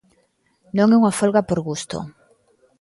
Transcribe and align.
Non 0.77 0.87
é 0.95 0.97
unha 1.01 1.15
folga 1.19 1.47
por 1.49 1.59
gusto. 1.69 1.97